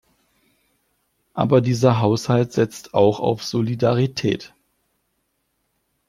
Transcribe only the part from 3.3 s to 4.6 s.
Solidarität.